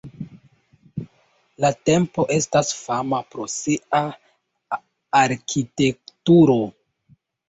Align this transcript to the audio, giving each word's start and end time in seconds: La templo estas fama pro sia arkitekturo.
La 1.65 1.69
templo 1.89 2.23
estas 2.35 2.71
fama 2.77 3.19
pro 3.33 3.45
sia 3.55 3.99
arkitekturo. 5.19 6.57